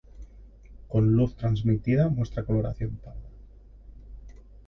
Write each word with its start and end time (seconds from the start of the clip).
Con 0.87 1.11
luz 1.15 1.35
transmitida 1.35 2.09
muestra 2.09 2.43
coloración 2.43 2.89
parda. 3.05 3.29